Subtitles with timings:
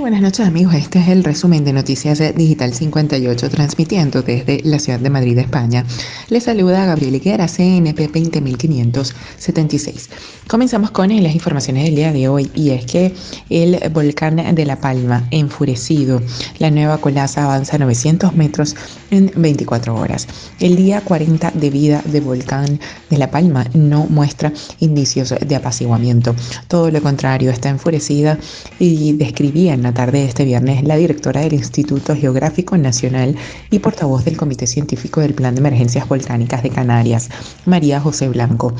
[0.00, 4.98] Buenas noches amigos, este es el resumen de Noticias Digital 58 transmitiendo desde la ciudad
[4.98, 5.84] de Madrid, España.
[6.30, 10.08] Les saluda Gabriel Higuera, CNP 20576.
[10.48, 13.14] Comenzamos con las informaciones del día de hoy y es que
[13.50, 16.22] el volcán de La Palma, enfurecido,
[16.58, 18.74] la nueva colaza avanza 900 metros
[19.10, 20.26] en 24 horas.
[20.60, 22.80] El día 40 de vida de volcán
[23.10, 26.34] de La Palma no muestra indicios de apaciguamiento.
[26.68, 28.38] Todo lo contrario, está enfurecida
[28.78, 33.36] y describía en la tarde de este viernes la directora del Instituto Geográfico Nacional
[33.70, 37.30] y portavoz del Comité Científico del Plan de Emergencias Volcánicas de Canarias,
[37.66, 38.74] María José Blanco.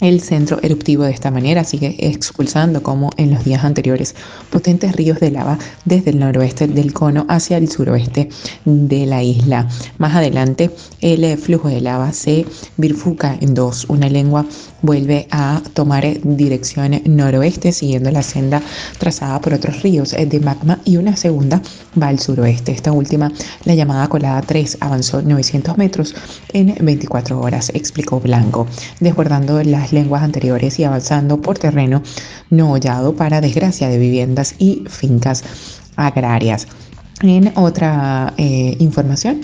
[0.00, 4.16] El centro eruptivo de esta manera sigue expulsando, como en los días anteriores,
[4.50, 8.28] potentes ríos de lava desde el noroeste del cono hacia el suroeste
[8.64, 9.68] de la isla.
[9.98, 12.44] Más adelante, el flujo de lava se
[12.76, 13.86] bifurca en dos.
[13.88, 14.44] Una lengua
[14.82, 18.60] vuelve a tomar dirección noroeste siguiendo la senda
[18.98, 21.62] trazada por otros ríos de magma y una segunda
[22.00, 22.72] va al suroeste.
[22.72, 23.30] Esta última,
[23.64, 26.16] la llamada colada 3, avanzó 900 metros
[26.52, 28.66] en 24 horas, explicó Blanco,
[28.98, 32.02] desbordando la lenguas anteriores y avanzando por terreno
[32.50, 35.44] no hollado para desgracia de viviendas y fincas
[35.96, 36.66] agrarias.
[37.22, 39.42] En otra eh, información,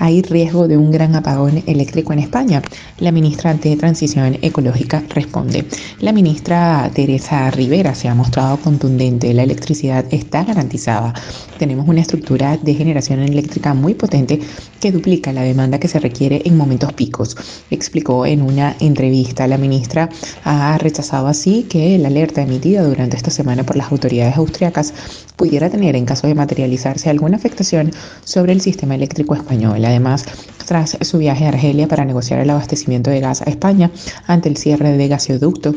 [0.00, 2.62] hay riesgo de un gran apagón eléctrico en España.
[2.98, 5.66] La ministra de Transición Ecológica responde.
[6.00, 9.32] La ministra Teresa Rivera se ha mostrado contundente.
[9.34, 11.12] La electricidad está garantizada.
[11.58, 14.40] Tenemos una estructura de generación eléctrica muy potente
[14.80, 17.36] que duplica la demanda que se requiere en momentos picos,
[17.70, 19.46] explicó en una entrevista.
[19.46, 20.08] La ministra
[20.44, 24.94] ha rechazado así que la alerta emitida durante esta semana por las autoridades austriacas
[25.36, 27.90] pudiera tener, en caso de materializarse, alguna afectación
[28.24, 29.84] sobre el sistema eléctrico español.
[29.90, 30.24] Además,
[30.66, 33.90] tras su viaje a Argelia para negociar el abastecimiento de gas a España
[34.26, 35.74] ante el cierre de gasoducto,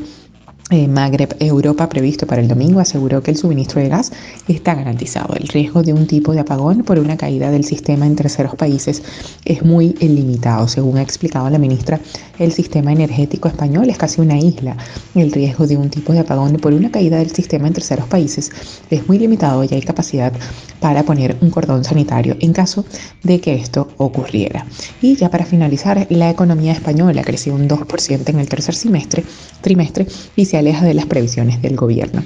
[0.73, 4.11] eh, Magreb Europa previsto para el domingo aseguró que el suministro de gas
[4.47, 5.35] está garantizado.
[5.35, 9.03] El riesgo de un tipo de apagón por una caída del sistema en terceros países
[9.45, 10.67] es muy limitado.
[10.67, 11.99] Según ha explicado la ministra,
[12.39, 14.75] el sistema energético español es casi una isla.
[15.13, 18.49] El riesgo de un tipo de apagón por una caída del sistema en terceros países
[18.89, 20.33] es muy limitado y hay capacidad
[20.79, 22.83] para poner un cordón sanitario en caso
[23.21, 24.65] de que esto ocurriera.
[25.01, 29.23] Y ya para finalizar, la economía española creció un 2% en el tercer semestre,
[29.61, 32.23] trimestre y se aleja de las previsiones del gobierno.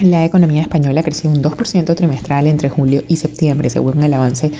[0.00, 4.50] La economía española creció un 2% trimestral entre julio y septiembre, según el avance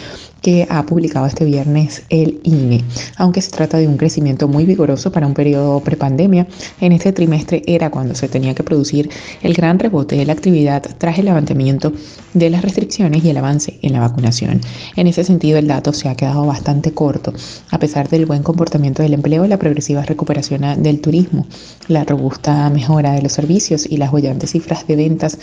[0.42, 2.84] que ha publicado este viernes el INE.
[3.16, 6.46] Aunque se trata de un crecimiento muy vigoroso para un periodo prepandemia,
[6.80, 9.08] en este trimestre era cuando se tenía que producir
[9.42, 11.92] el gran rebote de la actividad tras el levantamiento
[12.34, 14.60] de las restricciones y el avance en la vacunación.
[14.96, 17.32] En ese sentido, el dato se ha quedado bastante corto,
[17.70, 21.46] a pesar del buen comportamiento del empleo, la progresiva recuperación del turismo,
[21.88, 25.38] la robusta mejora de los servicios y las bollantes cifras de ventas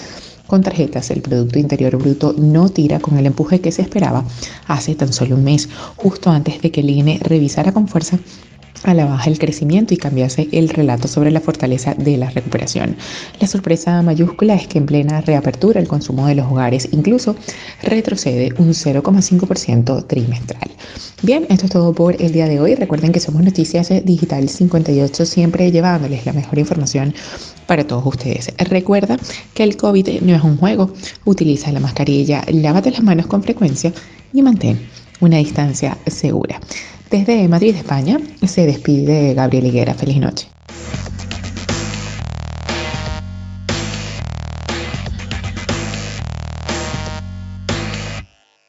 [0.50, 4.26] con tarjetas, el Producto Interior Bruto no tira con el empuje que se esperaba
[4.96, 8.20] tan solo un mes, justo antes de que el INE revisara con fuerza
[8.84, 12.96] a la baja el crecimiento y cambiase el relato sobre la fortaleza de la recuperación.
[13.40, 17.36] La sorpresa mayúscula es que en plena reapertura el consumo de los hogares incluso
[17.84, 20.72] retrocede un 0,5% trimestral.
[21.22, 22.76] Bien, esto es todo por el día de hoy.
[22.76, 27.14] Recuerden que somos Noticias Digital 58, siempre llevándoles la mejor información
[27.68, 28.54] para todos ustedes.
[28.58, 29.18] Recuerda
[29.54, 30.92] que el COVID no es un juego.
[31.26, 33.92] Utiliza la mascarilla, lávate las manos con frecuencia
[34.34, 34.80] y mantén
[35.22, 36.60] una distancia segura.
[37.10, 39.94] Desde Madrid, España, se despide Gabriel Higuera.
[39.94, 40.49] Feliz noche.